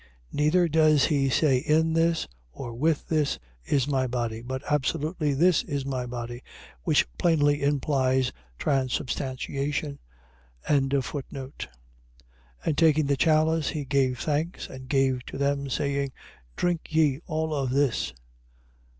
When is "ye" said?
16.95-17.19